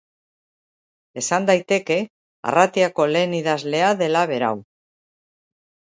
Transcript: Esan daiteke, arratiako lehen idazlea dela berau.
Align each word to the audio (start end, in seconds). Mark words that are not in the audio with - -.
Esan 1.21 1.45
daiteke, 1.49 1.99
arratiako 2.53 3.07
lehen 3.13 3.39
idazlea 3.41 3.93
dela 4.03 4.27
berau. 4.33 4.55